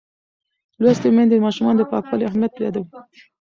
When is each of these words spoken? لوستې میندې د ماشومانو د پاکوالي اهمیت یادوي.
لوستې 0.81 1.09
میندې 1.15 1.35
د 1.39 1.43
ماشومانو 1.45 1.77
د 1.79 1.83
پاکوالي 1.91 2.23
اهمیت 2.29 2.53
یادوي. 2.63 2.89